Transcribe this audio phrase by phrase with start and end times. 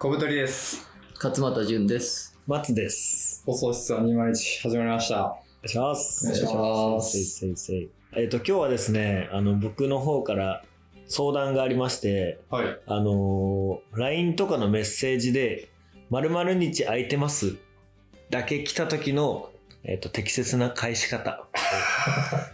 [0.00, 0.88] 小太りです。
[1.16, 2.38] 勝俣淳です。
[2.46, 3.42] 松です。
[3.44, 5.24] 放送室は201始まりました。
[5.24, 6.24] お願いします。
[6.24, 10.62] お願いしますせいせいせいえっ、と、今日はですね、あの、僕の方から
[11.08, 12.80] 相談がありまして、はい。
[12.86, 15.68] あのー LINE とかのメッセージで、
[16.10, 17.56] 〇〇日空いてます
[18.30, 19.50] だけ来た時の、
[19.82, 21.46] えっ、と、適切な返し方を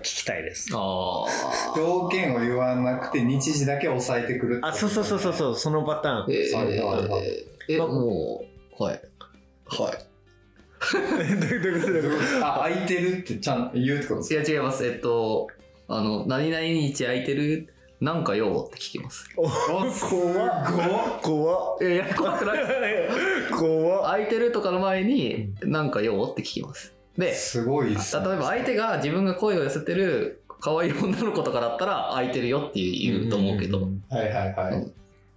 [0.01, 0.71] 聞きたいです。
[0.75, 0.79] あ
[1.27, 1.73] あ。
[1.77, 6.27] 条件を言わなくて日時だけ抑えてくるあ、そうそうそうそうそう、そのパターン。
[6.31, 8.45] えはいはいはいー、え、も
[8.79, 9.01] う、はい。
[9.67, 9.99] はい。
[10.93, 12.47] どういうことどういうこと？
[12.47, 14.85] あ、空いてるってちゃんと言うってことですいや違います。
[14.87, 15.49] えっと、
[15.89, 17.71] あの、何々日空いてる？
[18.01, 19.25] なんかよって聞きます。
[19.37, 22.59] おか怖っ怖っいやいや、怖くない。
[23.57, 26.93] 怖っ空いてるとかの前に、なんかよって聞きます。
[27.17, 28.27] で、すごいっすね。
[28.27, 33.89] 例えば相手が自分が声を寄せてる可愛い女の子とかだったら空いてるよって言うと思うけど。
[34.11, 34.75] はいはいはい。
[34.75, 34.93] うん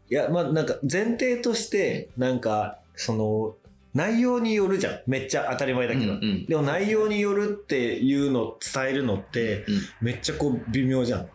[0.09, 3.55] いや、まあなんか前提として、なんか、その、
[3.93, 4.99] 内容によるじゃん。
[5.05, 6.13] めっちゃ当たり前だけど。
[6.13, 11.27] うんうんでも内容によるっていうのを伝えるのって、うんめっちゃこう微妙じゃん。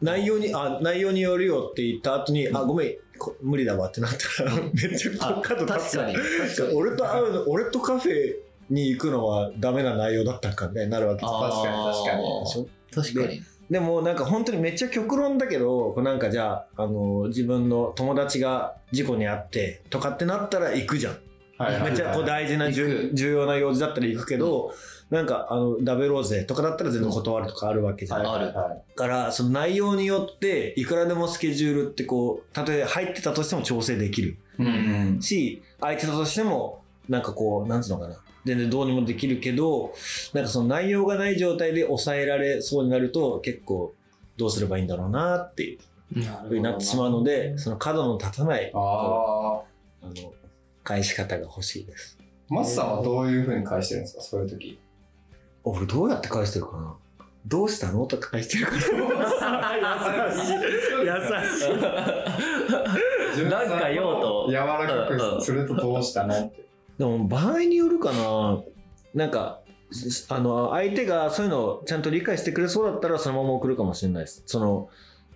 [0.00, 6.14] 内容に、あ、内容によるよって言った後に、あ、ごめん、こ無理だわってなったら、うん めっちゃ角立つ確かに。
[6.14, 6.74] 確かに。
[6.74, 8.36] 俺と会うの、俺とカフェ
[8.70, 12.24] に行くのはダメな内容だったんかみたいになるわけじゃんあー確かに
[12.92, 13.42] 確かに確かに。
[13.70, 21.18] でもなんか本当にめっちゃ極論だけど、こうなんかじゃあ、あの、自分の友達が事故に遭ってとかってなったら行くじゃん。
[21.56, 24.74] はいめっちゃこう大事な行重要な用事だったら行くけど、
[25.08, 28.22] なんかあの、ダベろうぜとかだったら全然断るとかあるわけじゃん。
[28.24, 28.94] はいだはいはい。
[28.96, 34.70] から、その内容によって、いくらでもスケジュールってこう、たとえ入ってたとしても調整できるうんう
[35.18, 35.22] ん。
[35.22, 38.16] し、空いてたとしても、なんかこう、なんつうのかな。
[38.44, 39.94] 全然どうにもできるけど、
[40.32, 43.94] なんかその内容がない状態で抑えられそうになると、結構、
[44.36, 45.78] どうすればいいんだろうなっていう
[46.48, 48.78] ふうになってしまうので、その角の立たない、あ
[50.02, 50.12] あの、
[50.82, 52.18] 返し方が欲しいです。
[52.20, 52.24] あ。
[52.48, 54.22] マスさんはどういう風に返してるんですか？
[54.22, 54.78] そういう時。
[55.62, 56.94] 俺どうやって返してるかな？
[57.46, 58.04] どうしたの？
[58.06, 58.78] とか返してるかな
[60.28, 60.52] 優しい。
[60.52, 60.58] 優
[63.36, 63.44] しい。
[63.48, 66.34] なんか用途柔らかくするとどうしたの？
[66.38, 66.64] って。
[66.98, 68.62] でも場合によるかな
[69.14, 69.60] なんか、
[70.28, 74.42] あの、相手がそういうのをちゃんと理解してくれそうだったらそのまま送るかもしれないです。
[74.46, 74.88] その、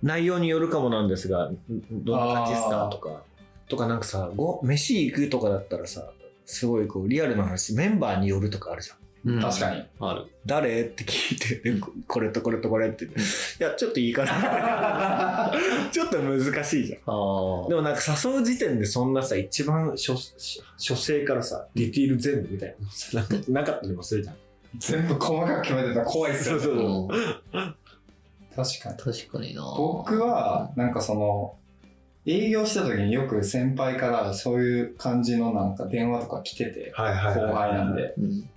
[0.02, 1.58] 内容によるかもなんですが、ん
[1.90, 2.88] どんな感じですか？
[2.90, 3.22] とか。
[3.68, 6.10] とかなんかさ、ご、飯行くとかだったらさ、
[6.46, 8.96] すごいこうリアルな話、メンバーによるとかあるじゃん。
[9.24, 9.84] うん確かに。
[10.00, 10.26] ある。
[10.46, 10.82] 誰？
[10.82, 13.04] って聞いて、でここれとこれとこれって。
[13.04, 13.08] い
[13.58, 15.52] や、ちょっといいかな。
[15.90, 17.00] ちょっと難しいじゃん。
[17.06, 22.74] あでもなんか誘う時点でそんなさ、一番初、初初生からさ、ディティール全部みたい
[23.12, 24.36] ななんかなかったりもするじゃん。
[24.78, 26.62] 全部細かく決めてたら怖いっすよね。
[26.62, 27.16] そうそう
[27.58, 27.74] うん
[28.54, 29.14] 確かに。
[29.14, 31.54] 確かにな僕は、なんかその、
[32.26, 37.96] 営業した時によく先輩からそういう感じのなんか電話とか来てて、はいはい後輩なん。
[37.96, 38.14] で。
[38.18, 38.48] うん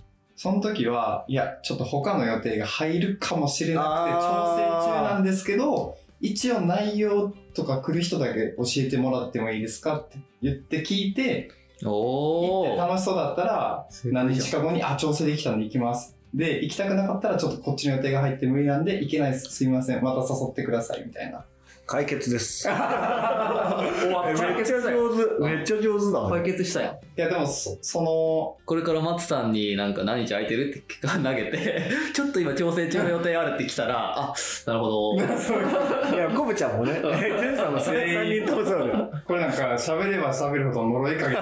[0.42, 16.16] その時は、いや、ちょっと他の予定が入るかもしれなくて、調整中なんですけど、一応内容とか来る人だけ教えてもらってもいいですかって言って聞いて、行って楽しそうだったら、何日か後に、あ、調整できたんで行きます。
[16.34, 19.44] で、行きたくなかったら、ちょっとこっちの予定が入って無理なんで、行けないです。
[19.44, 20.02] すいません。
[20.02, 21.04] また誘ってください。
[21.06, 21.44] みたいな。
[21.86, 22.64] 解決です。
[22.66, 25.40] 終わめったっちゃ上手。
[25.44, 26.42] めっちゃ上手だわ解。
[26.42, 26.96] 決したやん。
[27.14, 31.82] いや、でも、そその、これから松さんになんか何日空いてるって投げて、
[32.14, 34.34] ちょっと今調整中の予定あるって来たら、あ、
[34.66, 35.16] なるほど。
[35.20, 39.10] いや、コブちゃんもね、ジェンさんも3人ともそうだよ。
[39.26, 41.40] これなんか、喋れば喋るほど呪いかけて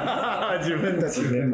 [0.58, 1.46] 自分たちね。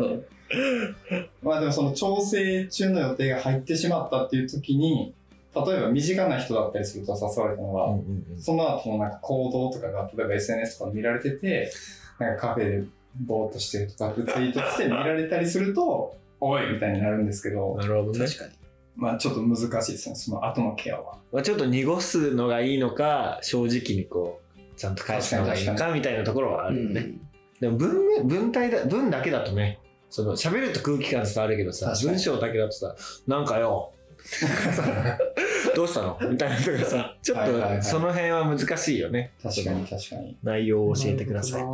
[1.42, 5.12] まあでもその調整中の予定が入ってしまったっていう時に、
[5.54, 7.98] 例えば身近な人だったりすると誘われたのは、
[8.38, 11.70] その後のなんか行動とかが、例えば SNS とか見られてて、
[12.18, 12.86] なんかカフェで
[13.24, 18.26] ぼーっとしてるとかってツイートして見られたりすると、おいみたいになるんですけど、なるほどね。
[18.26, 18.52] 確かに。
[18.96, 21.18] まあちょっと難しいですね、その後のケアは。
[21.32, 27.12] まあ、ちょっと濁すのがいいのか、正直にこう、ちゃんと返すのがいいのかみたいなところはあるよね。
[27.60, 29.80] でも文面、文体だ、文だけだとね、
[30.10, 32.94] その喋ると空気感伝わるけどさ文章だけだとさ、
[33.26, 33.92] なんかよ、
[35.74, 36.18] どうしたの？
[36.30, 39.32] みたいなとかさ、ちょっとその辺は難しいよね。
[39.42, 40.36] 確かに確かに。
[40.42, 41.64] 内容を教えてくださいっ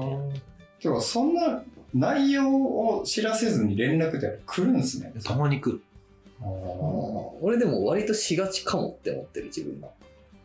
[0.82, 0.88] て。
[0.88, 1.62] てか、そんな
[1.94, 5.12] 内容を知らせずに連絡って来るんですね。
[5.24, 5.82] たまに来る。
[6.40, 6.48] あー
[7.40, 9.88] 俺でも割としがちかもって思ってる自分が。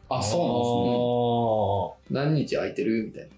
[0.09, 3.05] あ、そう何日空いてる？
[3.05, 3.29] みたいな。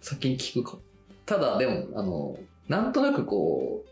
[0.00, 0.82] 先に聞くかも。
[1.24, 3.88] ただでも、あの、なんとなくこう、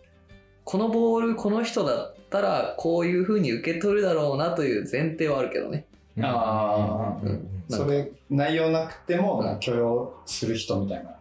[0.64, 5.86] このボールこの人だったらこういう風に受け取るだろうなという前提はあるけどね。
[6.20, 7.86] あーうんうんうんなんですね。
[7.86, 11.13] それ、内容なくても、許容する人みたいな。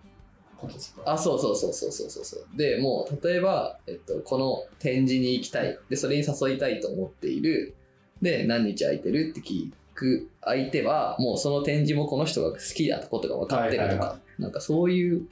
[0.63, 2.57] ことですかあ、そうそうそうそうそうそうそう。
[2.57, 5.77] で、もう、例えば、えっと、この展示に行きたい。
[5.89, 7.75] で、それに誘いたいと思っている。
[8.21, 15.27] で、何日空いてるって聞く相手は、もうその展示もこの人が好きだってことが分かってるとか、なんかそういう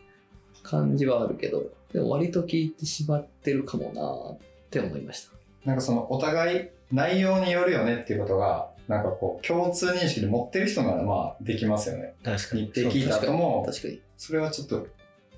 [0.64, 1.64] 感じはあるけど、
[1.94, 4.38] でも割と聞いてしまってるかもなっ
[4.70, 5.32] て思いました。
[5.66, 12.14] なんかそのお互い内容によるよねっていうことが、なんかこう共通認識で持ってる人ならまあできますよね。
[12.24, 12.72] 確かに。
[12.74, 14.02] 日程聞いた後も、確かに。
[14.18, 14.88] それはちょっと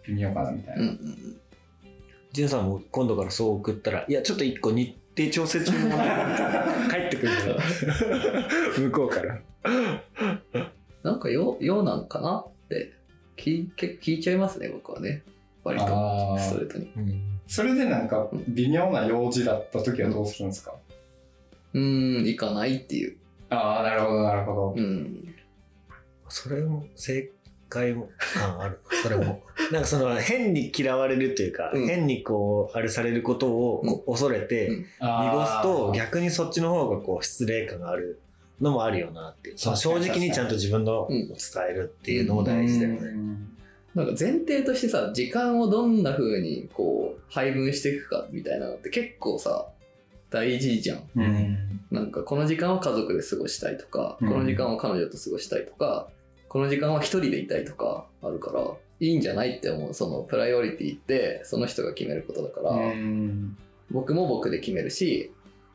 [0.08, 0.94] 微妙かなみたいな。
[2.32, 7.32] ジュンさんも今度からそう送ったら、いや、ちょっと一個日程調整中のものが 帰ってくる
[8.80, 9.42] の 向こうから。
[11.04, 12.94] なんかよ、ようなんかなって
[13.38, 15.24] 聞い結構聞いちゃいますね、僕はね。
[15.64, 15.86] 割と
[16.40, 16.92] ストレートに。
[16.96, 20.74] うんそれでなんか微妙な用事だった時はどうするんですか、
[21.74, 23.18] うーん、行かないっていう。
[23.50, 24.74] ああ、なるほど、なるほど。
[24.78, 25.36] うん。
[26.30, 27.30] それも正
[27.74, 28.80] 解も感ある。
[29.02, 29.42] それも。
[29.72, 38.20] なんかその変に嫌われるというか、うん変にこう、あれされることを恐れて、うん濁すと逆にそっちの方がこう失礼感がある
[38.62, 39.58] のもあるよなっていう。
[39.58, 41.28] その正直にちゃんと自分の伝
[41.70, 43.00] えるっていうのも大事だよね。
[43.02, 43.50] うん
[43.96, 49.68] なんか前提としてさ、時間をどんな風にこう配分していくかみたいなのって結構さ、
[50.32, 51.04] 大事じゃん。
[51.16, 51.58] うん。
[51.92, 56.10] なんかこの時間は家族で過ごしたいとか、うんこの時間は彼女と過ごしたいとか、
[56.54, 58.62] この時間は一人でいたいとかあるから、
[59.00, 59.94] いいんじゃないって思う。
[59.96, 63.58] そのプライオリティってその人が決めることだから、うん
[63.92, 65.32] 僕も僕で決めるし、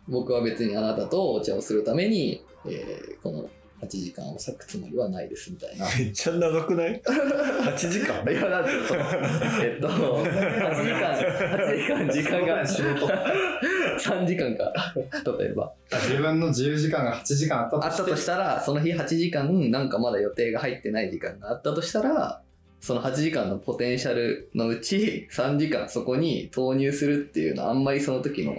[0.08, 5.86] 僕は別にあなたとお茶をするために、えーこの8時間を割くつもりはないですみたいな。
[5.96, 8.22] めっちゃ長くない ?8 時間？
[8.30, 8.70] いや、だって
[9.62, 10.24] えっと、8
[10.82, 12.66] 時間、8時間時間が
[13.98, 14.72] 3時間か、
[15.38, 15.72] 例えば。
[15.90, 22.42] 自分の自由時間が8時間あったあったとしたら、その日8時間、なんかまだ予定が入ってない時間があったとしたら、
[22.80, 28.56] その8時間のポテンシャルのうち3時間そこに投入するっていうのはあんまりその時の、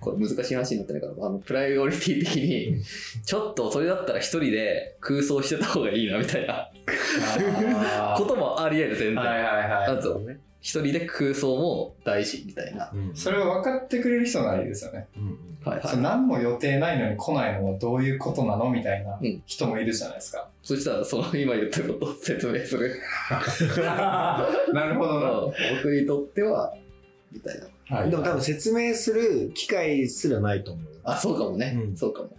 [0.00, 2.82] これ難しい話になってないから、あの、プライオリティ的に、
[3.24, 6.70] ちょっとそれだったら一人で空想してた方がいいなみたいな
[8.16, 9.16] こともあり得る、全然。
[9.16, 9.86] はいはいはい。
[9.86, 10.20] あと、
[10.64, 12.90] 一人で空想も大事みたいな。
[13.12, 15.06] それを分かってくれる人ならいいですよね。
[15.62, 20.48] はいは何も予定ないのに来ないのはどういうことなのみたいなうん人もいるじゃないですか。
[20.62, 22.98] そしたら、その今言ったことを説明する。
[24.72, 25.54] なるほどな。
[25.82, 26.74] 僕にとっては、
[27.30, 27.98] みたいな。
[27.98, 30.84] はいでも多分説明する機会すらないと思う。
[31.04, 31.78] あ、そうかもね。
[31.78, 32.30] うんそうかも。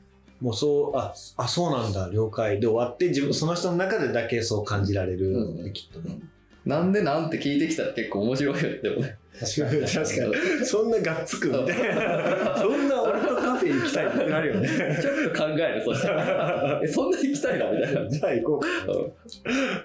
[0.42, 6.18] もうそう、あ、あ、そうなんだ、了解で終わって、自分、その人の中でだけそう感じられるので、きっとね。
[6.66, 9.18] なんでなんて聞いてきたら結構面白いよね、でもね。
[9.40, 9.82] 確かに。
[9.86, 10.66] 確かに。
[10.66, 12.58] そんながっつくみたいな。
[12.58, 14.68] そんな俺とカフェ行きたいってなるよね。
[15.00, 16.82] ちょっと考える、そしたら。
[16.84, 17.72] え、そんな行きたいの？
[17.72, 18.10] みたいな。
[18.10, 18.68] じゃあ行こうか。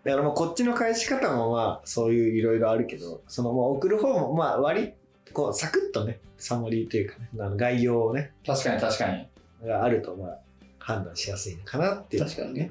[0.04, 4.92] だからもうこっちの返し方もまあそういういろいろあるけど、そのもう送る方もまあ割り、
[5.32, 9.26] こうサクッとね、サマリーというかね、あの概要をね、確かに確かに。
[9.66, 10.38] があるとまあ
[10.78, 12.70] 判断しやすいのかなっていう、確かにね。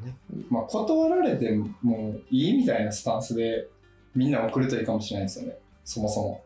[0.49, 1.51] まあ、断られて
[1.83, 3.67] もいいみたいなスタンスで
[4.19, 5.57] みんな送るといいかもしれないですよね。
[5.85, 6.43] そもそも。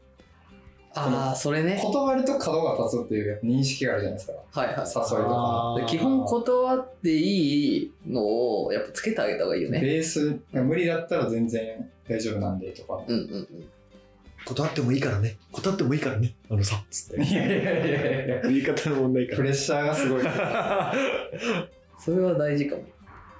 [0.95, 1.79] ああ、それね。
[1.83, 4.61] 断ると角が立つっていう認識があるじゃないですか。
[4.61, 4.77] はいはい。
[4.77, 5.75] 誘いとか。
[5.79, 8.21] で基本断っていいの
[8.65, 9.81] をやっぱつけてあげた方がいいよね。
[9.81, 13.01] ベースが無理だったら全然大丈夫なんでとか。
[13.07, 13.47] うんうんうん。
[14.45, 15.37] 断ってもいいからね。
[15.51, 16.35] 断ってもいいからね。
[16.51, 17.23] あのさ、つって。
[17.23, 20.21] いやいやいやいや言い方の問題かプレッシャーがすごい。
[21.97, 22.83] それは大事かも。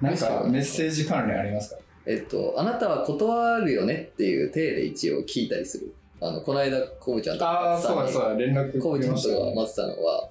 [0.02, 1.78] なんかメッセージ関連ありますか？
[2.06, 5.94] えっと、あなたは断るよねっていう体で一応聞いたりする。
[6.20, 9.54] あの、この間、コブちゃんとああ、松さんにそうだそうだ、連絡コブちゃんとくれましたね。
[9.56, 10.30] 松さんは、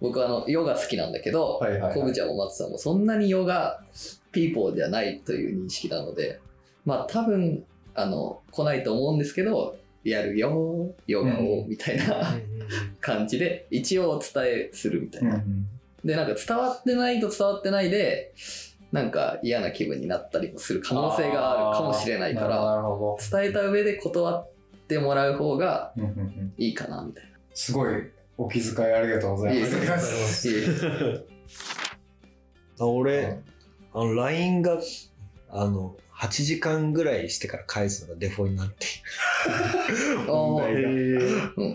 [0.00, 1.94] 僕はあの、ヨガ好きなんだけど、はいはいはい。
[1.94, 3.80] コブちゃんも松さんもそんなにヨガ
[4.32, 6.40] ピーポーじゃないという認識なので、
[6.84, 7.64] まあ多分、
[7.94, 12.36] あの、来ないと思うんですけど、やるよ、ヨガを、うんみたいな
[13.00, 15.36] 感じで、一応お伝えするみたいな。
[15.36, 15.66] うん。
[16.04, 18.32] で、なんか伝わってないと伝わってないで、
[18.92, 22.82] なんか嫌な気分になったりもする可能性があるかもしれないから、
[23.40, 24.50] 伝えた上で断っ
[24.86, 25.94] てもらう方が
[26.58, 29.54] いいかな、みたいすごいお気遣いありがとうござな。
[29.54, 29.66] いま。
[29.66, 31.24] です
[32.78, 33.38] あ俺、
[33.94, 34.78] あの、LINE が、
[35.50, 38.86] あの、8時間ぐらいしてから返すのがデフォになって。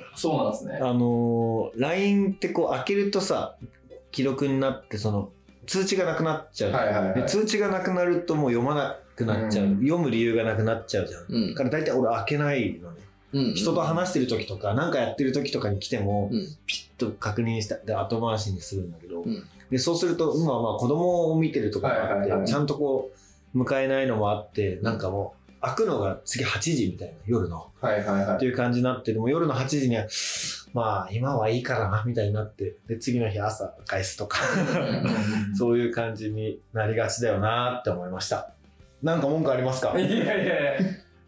[0.15, 0.77] そうなんですね。
[0.81, 3.57] あのー、LINE ってこう開けるとさ、
[4.13, 5.31] 既読になって、その、
[5.67, 6.71] 通知がなくなっちゃう。
[6.71, 9.65] はいはいはいで通知がなくなるともう読まなくなっちゃう。
[9.65, 11.25] うん読む理由がなくなっちゃうじゃん。
[11.29, 13.01] うんだから大体俺開けないのね。
[13.33, 17.77] うん人と話してる時とか、なんかやってる時とかに来ても、うんピッと確認した。
[17.77, 23.11] で、後回しにするんだけど、うんで、そうすると、今はまあ子供を見てるとかがあって、ちゃんとこ
[23.53, 27.67] う、迎えないのもあって、なんかもう、開くのが次8時みたいな、夜の。
[27.81, 28.35] はいはいはい。
[28.37, 30.07] っていう感じになって、でも夜の8時には、
[30.73, 34.39] まあ今はいいからな、みたいになって、で、次の日朝返すとか、
[35.57, 38.53] そういう感じになりがちだよなって思いました。
[39.01, 39.97] なんか文句ありますか？
[39.97, 40.53] いやいやいや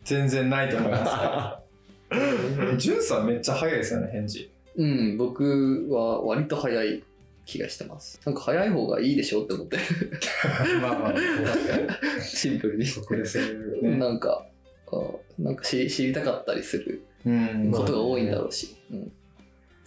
[0.04, 2.78] 全然ないと思います よ。
[2.78, 4.52] ジュンさんめっちゃ早いですよね、返事。
[4.76, 7.04] うん、僕は割と早い
[7.46, 8.20] 気がしてます。
[8.26, 9.78] なんか早い方がいいでしょって思って、
[10.82, 12.22] まあまあ。
[12.22, 12.86] シンプルに。
[12.86, 13.98] そこでそういうね。
[13.98, 14.46] なんか、
[14.92, 14.96] あ
[15.38, 19.12] なんか知知りたかったりするうんことが多いんだろうし、うん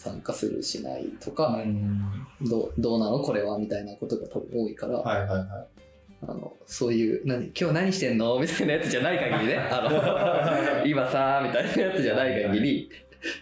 [0.03, 2.27] 参加するしないとうか、ん。
[2.43, 5.67] どうどうなのこれはみたいなことが多分多いから、はいはいは
[6.25, 12.91] あのそういう何今日何してんのみたいなやつじゃない限りねあの 今さみたいなやつじゃない限り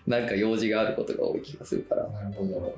[0.06, 2.12] なんか用事があることが多い気がするからい。
[2.12, 2.74] なるほど。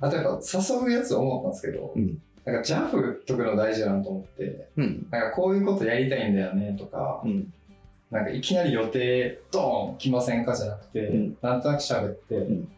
[0.00, 7.52] あとやっぱ誘うやつ思ったんですけど、うんなんかジャブ解くの大事だなと思って、うんなんかこういうことやりたいんだよねとか、うん
[8.12, 11.36] なんかいきなり予定ドーン来ませんかじゃなくて、うん。
[11.40, 12.68] なんとなく喋って、ん。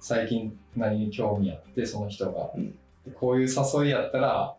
[0.00, 2.74] 最近何に興味あってその人が、うん。
[3.14, 4.54] こういう誘いやったら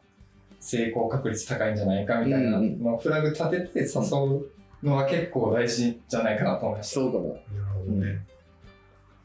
[0.59, 4.49] 成功確率高いんじゃないかみたいなうんのをフラグ立てて誘う
[4.83, 6.95] のは結構大事じゃないかなと思いました。
[6.95, 7.27] そうかも。
[7.27, 7.41] なる
[7.75, 8.25] ほどね。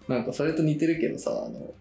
[0.09, 1.73] なんかそれと似てるけどさあの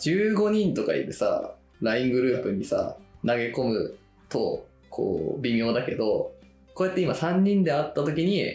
[0.00, 3.94] 15人とかいるさ LINE グループにさ投げ込む
[4.28, 6.32] とこう微妙だけど
[6.74, 8.50] こうやって今3人で会った時に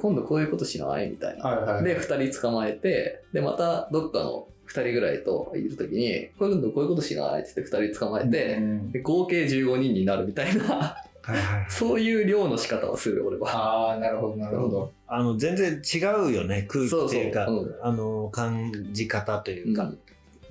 [0.00, 1.10] 今度こういうことしない？
[1.10, 1.44] みたいな。
[1.44, 1.74] はいはい。
[1.76, 7.42] はいで、2人捕まえて、で、またどっかの2人ぐらいといるときに、こういうことこういうことしない？
[7.42, 8.92] って言って2人捕まえて、うん。
[8.92, 10.70] で合計15人になるみたいな、は
[11.34, 11.36] いはい。
[11.60, 11.66] はい。
[11.70, 13.50] そういう量の仕方をする、俺は。
[13.54, 14.92] ああ、なるほど、なるほど。
[15.06, 15.98] あの、全然違
[16.28, 17.80] うよね、空気っていうか、そうそう。
[17.82, 19.98] あの、感じ方というか、うん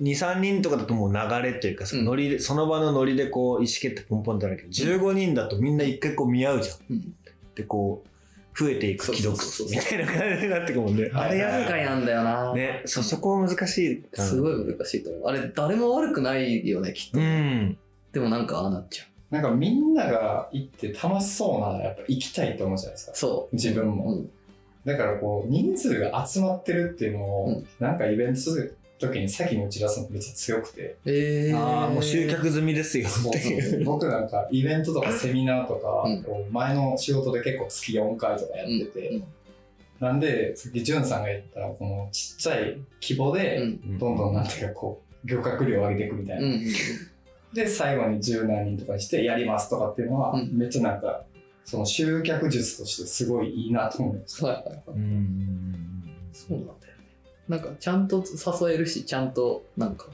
[0.00, 6.76] 2、3人とかだともう流れというか、そのノリで、その場のノリでこう、意思決定ポンポンってなるけど、15人だとみんな一回こう見合うじゃん。
[6.90, 7.14] うん
[7.54, 9.36] で、こう、増えていく既読
[9.70, 11.10] みたいな感じになってくるもんね。
[11.14, 12.54] あれ厄介なんだよな。
[12.54, 14.04] ね、そ、そこ難しい。
[14.14, 15.28] すごい難しいと思う。
[15.28, 17.18] あれ、誰も悪くないよね、きっと。
[17.18, 17.78] うん。
[18.12, 19.34] でもなんかああなっちゃう。
[19.34, 23.12] なんかみんなが行って楽しそうならやっぱ行きたいと思うじゃないですか。
[23.14, 23.54] そう。
[23.54, 24.14] 自分も。
[24.14, 24.30] うん。
[24.84, 30.96] だからこう、人数が集まってるっていうのを、うんなんかイベントする時に先に打ち出すのめっちゃ強くて。
[31.06, 31.58] えー。
[31.58, 33.84] ああ、もう集客済みですよっていう。
[33.84, 36.04] 僕なんかイベントとかセミナーとか、
[36.50, 39.24] 前の仕事で結構月4回とかやってて、うん
[40.00, 43.98] なんで、さっきジュンさんが言ったこのちっちゃい規模うで、ん。
[43.98, 46.46] どんどんなんていうかこう、漁獲量を上げていくみたいな。
[46.46, 46.64] うん。
[47.52, 51.24] で、最後に十何人とかにしてやりますとかっていうのは、うんめっちゃなんか、
[51.66, 54.38] その集客術としてすごいいいなと思いました。
[54.38, 54.70] そうなんだ。
[57.50, 60.06] なんかちゃんと誘えるし、ちゃんとなんか、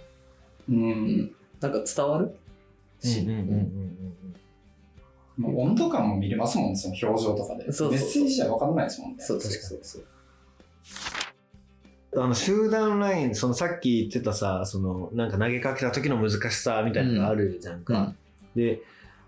[0.70, 0.72] う。
[0.72, 2.34] うんん、なんか伝わる？
[3.00, 3.56] し、うんうんうんうん
[5.38, 7.70] 温度感も見れますもんね、その表情とかで。
[7.70, 9.16] そうそうそうメッセージじゃ分かんないですもんね。
[9.22, 10.04] そうそうそうそう。
[12.22, 18.14] あの集団ライン、そのさっき言ってたさ、そのなんか投げかけた時の難しさみたいなのがあるじゃんか。
[18.54, 18.80] で、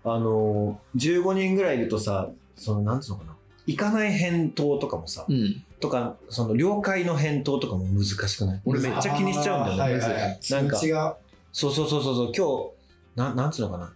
[0.03, 3.35] あの、15人ぐらいいるとさ、そのなんつうのかな？
[3.69, 5.63] 行かない返答とかもさ、うん。
[5.79, 8.61] とか、その了解の返答とかも難しくない？
[8.65, 9.81] 俺めっちゃ気にしちゃうんだよね。
[9.81, 10.39] はいはいはい。
[10.49, 10.77] なんか。
[11.51, 12.31] そうそうそうそうそう、
[13.15, 13.93] 今日、ななんつうのかな？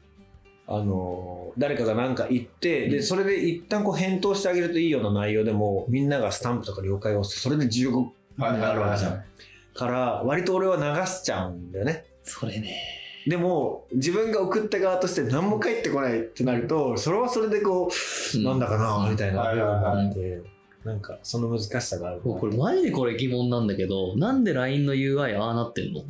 [0.66, 7.96] あの、誰かが何か言って、で、それで一旦こう返答してあげるといいような内容でも、みんながスタンプとか了解を押して、それで15
[8.38, 9.24] はいあるわけじゃん
[9.74, 12.06] から、割と俺は流しちゃうんだよね。
[12.24, 12.93] それね。
[13.28, 17.90] でも、自分が送った側として何も返ってこないってなると、それはそれでこ
[18.36, 19.44] う、なんだかな、みたいな。
[19.44, 20.42] があって、
[20.84, 26.02] なんか、その難しさがあるこれマジでこれ疑問なんだけど、なんで LINE の UI ああなってんの？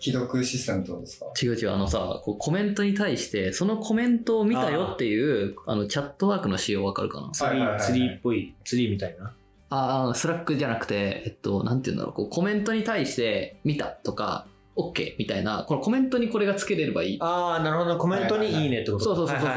[0.00, 1.26] 既読システムってことですか？
[1.42, 7.32] 違う違う、あのさ、こうコメントに対して、そのコメントを見たよっていう、あの、 Chatwork の仕様わかるかな？
[7.32, 9.34] ツリー、ツリーっぽい、ツリーみたいな？
[9.70, 14.46] ああ、 Slack じゃなくて、えっと、なんて言うんだろう、こうコメントに対して見たとか、
[14.78, 17.18] OK みたいな、このコメントにこれがつけれればいい。
[17.20, 17.98] ああ、なるほど。
[17.98, 19.54] コメントにいいねってことそうそうそうそうそう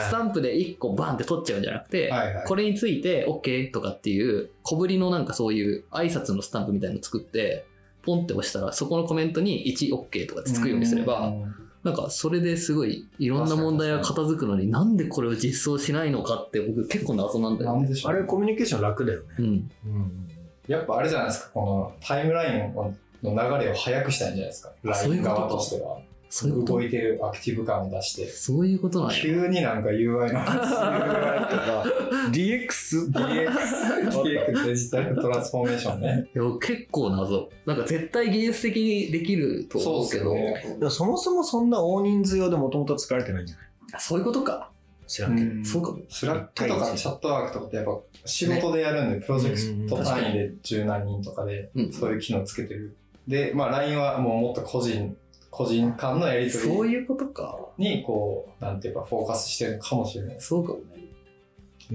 [0.00, 2.46] スタンプで1個バンって取っちゃうんじゃなくて、はいはい。
[2.46, 7.66] これについて OK とかっていう小ぶりのなんかそういう挨拶のスタンプみたいなの作って
[8.02, 17.88] ポンって押したらそこのコメントに 1OK とかってつくようにすればうんなんかそれですごいいろんな問題が片付くのになんでこれを実装しないのかって僕結構謎なんだよね。
[18.04, 19.26] あれコミュニケーション楽だよね。
[19.38, 20.28] うん、うん。
[20.68, 22.74] やっぱあれじゃないですか、このタイムライン
[23.22, 24.72] の流れを速くしたいんじゃないですか。
[24.88, 25.98] あそういう LINE ことか側としては。
[26.34, 28.26] そういうこと動いてるアクティブ感を出して。
[28.26, 29.20] そういうことなんや。
[29.22, 31.84] 急になんか UI の 話 UI とか、
[32.32, 33.12] DX?
[33.12, 36.26] DX、デジタルトランスフォーメーションね。
[36.34, 37.50] いや結構謎。
[37.66, 43.66] なんか絶対技術的にできると思うけど、そうっすよねそもそもそんな大人数用でもともと作られてないんじゃない？
[43.94, 44.70] あそういうことか。
[45.06, 45.50] 知らんけど。
[45.50, 45.98] うんそうかも。
[46.08, 47.92] Slack とか Chatwork とかってやっぱ
[48.24, 52.96] 仕事でやるんで、プロジェクト単位で十何人とかでうんそういう機能つけてる。
[53.26, 55.16] で、まあ LINE はもうもっと個人、
[55.50, 57.58] 個人間のやり取りそういうことか。
[57.78, 60.36] にこう、なんていうかフォーカスしてるのかもしれない。
[60.40, 61.02] そうかもね。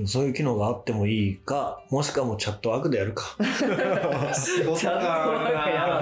[0.06, 3.36] そういう機能があってもいいか、もしくはもうチャットワークでやるか。
[4.34, 6.02] 仕事チャットワークやだ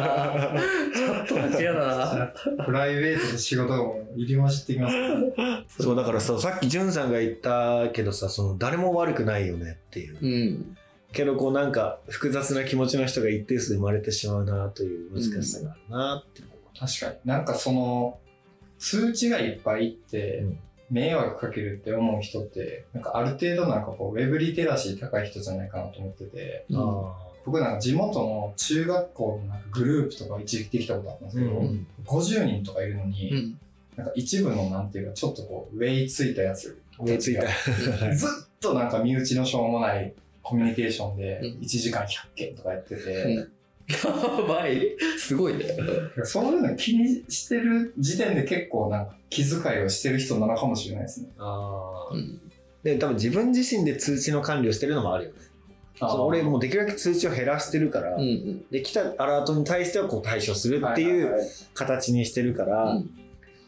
[0.50, 0.62] な。
[0.94, 2.65] チャットワークやだな。
[2.65, 5.84] プライベートと仕事がもう入り混じってきます。
[5.84, 10.17] そう、だからさ、さっきじゅんさんが言ったけどさ、その誰も悪くないよねっていう。
[10.22, 10.77] うん。
[11.15, 16.79] けどこうなんか複雑な気持ちの人が一定数で生まれてしまうなという難しさがあるなって思う。
[16.79, 17.17] 確かに。
[17.25, 18.19] なんかその、
[18.77, 20.60] 通知がいっぱいいって、うん
[20.91, 33.60] 迷惑かけるって思う人って、なんかある程度なんかこう、ウェブリテラシー高い人じゃないかなと思ってて、うんあ僕なんか地元の中学校のなんかグループとか一時期できたことあったんですけど、うん50人とかいるのに、うん。
[33.95, 36.79] なんか一部のなんていうか、ちょっとこう、ウェイついたやつ。
[37.00, 37.43] あ、上ついた。
[38.13, 38.29] ずっ
[38.60, 40.13] となんか身内のしょうもない
[40.45, 43.51] コミュニケーションでうん1時間100件とかやってて、うん
[43.87, 44.95] やばい。
[45.19, 45.65] すごいね。
[46.23, 51.29] そういうの気にしてる時点で結構なんか気遣いをしてる人なのかもしれないですね。
[51.37, 52.41] あーうん。
[52.81, 55.37] で、多分自分自身で通知の管理をしてるのもあるよね。
[56.01, 58.65] 俺もうできるだけ通知を減らしてるから、うんうん。
[58.71, 61.35] で、来たアラートに対してはこう対処するっていう
[61.75, 63.09] 形にしてるから、うん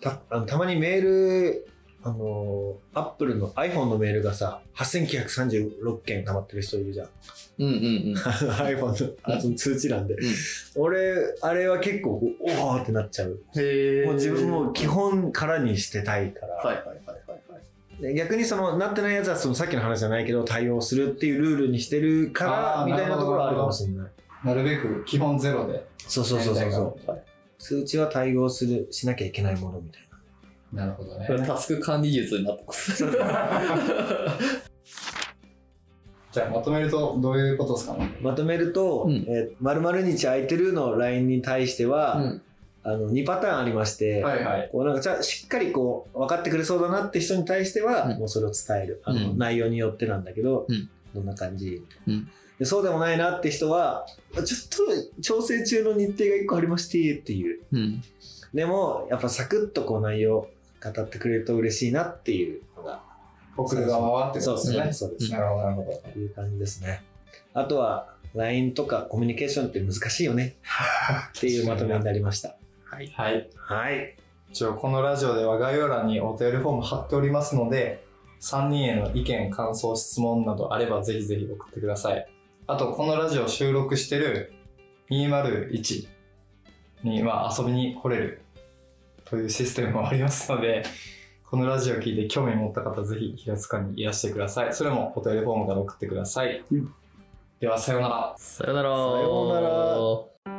[0.01, 1.67] たあのたまにメール、
[2.07, 7.09] あのー、アップルの iPhone のメールがさ、8936件溜まってる人いるじゃん。
[7.59, 7.77] うんうんう
[8.13, 8.15] ん。
[8.15, 10.15] iPhone のあその通知欄で。
[10.77, 13.41] 俺、あれは結構、おーってなっちゃう。
[13.57, 16.55] へもう自分も基本からにしてたいから。
[16.55, 17.57] はいはいはいはいは
[17.99, 18.01] い。
[18.01, 24.11] で逆にその、なってないやつはそのさっきの話じゃないけど、対応するっていうルールにしてるから、みたいなところはあるかもしれない。
[24.45, 25.85] なるべく基本ゼロで。
[25.97, 27.21] そうそうそうそう
[27.59, 30.06] 通知は対応する、しなきゃいけないものみたいな。
[30.73, 31.27] なるほどね。
[31.45, 33.05] タスク管理術になってます。
[36.31, 37.93] じゃあまとめるとどういうことですか？
[37.95, 38.11] ね。
[38.21, 39.25] まとめると、うん。
[39.27, 42.41] えー〇〇日空いてるの LINE に対しては、うん。
[42.83, 44.69] あの2パターンありまして、はいはい。
[44.71, 48.19] こうなんかじゃあしっかりこう分かってくれそうだなって人に対しては、うん。
[48.19, 49.01] もうそれを伝える。
[49.03, 49.37] あの、うん。
[49.37, 50.89] 内容によってなんだけど、うん。
[51.15, 52.29] どんな感じ、うん。
[52.59, 54.43] でそうでもないなって人はちょっ
[55.15, 57.61] と調整中の日程が1個ありましてっていう。
[57.71, 58.01] うん。
[58.53, 60.47] でもやっぱサクッとこう内容
[60.83, 63.01] 語ってくれると嬉しいなっていうのが
[63.55, 64.93] 送る側はってことですよね。
[64.93, 66.11] そうですなるほどなるほど。
[66.11, 67.03] という感じですね
[67.53, 70.57] あとは LINE とかコミュニケーションって難しいよね
[71.37, 73.07] っていうまとめになりましたはい。
[73.15, 73.49] はい。
[73.55, 74.17] はい
[74.49, 78.03] 一応このラジオでは概要欄にお便りフォーム貼っておりますので、
[78.39, 82.27] 3人への意見、感想、質問などあればぜひぜひ送ってください。
[82.65, 84.53] あと、このラジオを収録してる
[85.09, 86.07] 201
[87.03, 88.41] に、まあ、遊びに来れる
[89.29, 90.83] というシステムもありますので、
[91.49, 94.73] このラジオを聞いて興味持った方、ぜひ平塚にいらしてください。
[94.73, 96.63] それもお便りフォームから送ってください。
[96.71, 96.93] うん
[97.59, 98.35] では、さようなら。
[98.37, 98.89] さよなら。
[98.89, 100.56] さようなら